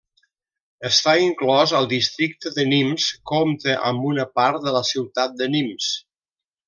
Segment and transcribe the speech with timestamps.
[0.87, 5.93] Està inclòs al districte de Nimes, compta amb una part de la ciutat de Nimes.